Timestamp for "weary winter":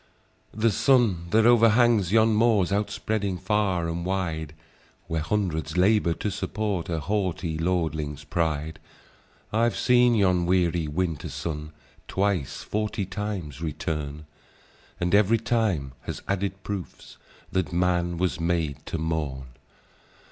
10.47-11.29